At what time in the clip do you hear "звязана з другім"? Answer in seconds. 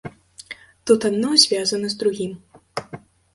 1.43-2.33